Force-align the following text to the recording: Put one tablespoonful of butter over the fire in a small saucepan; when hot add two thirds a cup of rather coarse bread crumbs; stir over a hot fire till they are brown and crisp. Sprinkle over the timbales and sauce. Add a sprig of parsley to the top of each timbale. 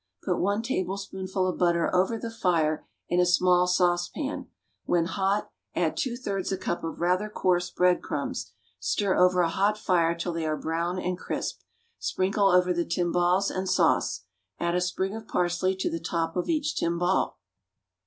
Put 0.23 0.39
one 0.39 0.63
tablespoonful 0.63 1.45
of 1.47 1.59
butter 1.59 1.93
over 1.95 2.17
the 2.17 2.31
fire 2.31 2.87
in 3.07 3.19
a 3.19 3.23
small 3.23 3.67
saucepan; 3.67 4.47
when 4.85 5.05
hot 5.05 5.51
add 5.75 5.95
two 5.95 6.17
thirds 6.17 6.51
a 6.51 6.57
cup 6.57 6.83
of 6.83 6.99
rather 6.99 7.29
coarse 7.29 7.69
bread 7.69 8.01
crumbs; 8.01 8.51
stir 8.79 9.15
over 9.15 9.41
a 9.41 9.47
hot 9.49 9.77
fire 9.77 10.15
till 10.15 10.33
they 10.33 10.47
are 10.47 10.57
brown 10.57 10.97
and 10.97 11.19
crisp. 11.19 11.59
Sprinkle 11.99 12.47
over 12.49 12.73
the 12.73 12.83
timbales 12.83 13.51
and 13.51 13.69
sauce. 13.69 14.21
Add 14.59 14.73
a 14.73 14.81
sprig 14.81 15.13
of 15.13 15.27
parsley 15.27 15.75
to 15.75 15.89
the 15.91 15.99
top 15.99 16.35
of 16.35 16.49
each 16.49 16.75
timbale. 16.75 17.35